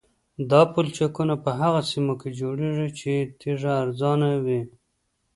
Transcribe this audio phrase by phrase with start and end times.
[0.49, 4.61] دا پلچکونه په هغه سیمو کې جوړیږي چې تیږه ارزانه وي